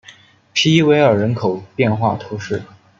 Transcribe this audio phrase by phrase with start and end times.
[0.53, 2.63] 皮伊韦尔人口变化图示